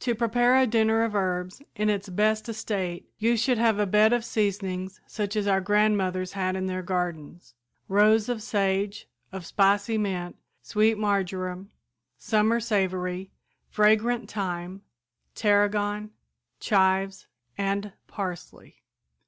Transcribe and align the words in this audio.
"To 0.00 0.16
prepare 0.16 0.56
a 0.58 0.66
dinner 0.66 1.04
of 1.04 1.14
herbs 1.14 1.62
in 1.76 1.88
its 1.90 2.08
best 2.08 2.48
estate 2.48 3.08
you 3.20 3.36
should 3.36 3.56
have 3.56 3.78
a 3.78 3.86
bed 3.86 4.12
of 4.12 4.24
seasonings 4.24 5.00
such 5.06 5.36
as 5.36 5.46
our 5.46 5.60
grandmothers 5.60 6.32
had 6.32 6.56
in 6.56 6.66
their 6.66 6.82
gardens, 6.82 7.54
rows 7.86 8.28
of 8.28 8.42
sage, 8.42 9.06
of 9.30 9.46
spicy 9.46 9.96
mint, 9.96 10.34
sweet 10.60 10.98
marjoram, 10.98 11.70
summer 12.18 12.58
savory, 12.58 13.30
fragrant 13.68 14.28
thyme, 14.28 14.82
tarragon, 15.36 16.10
chives 16.58 17.28
and 17.56 17.92
parsley. 18.08 18.82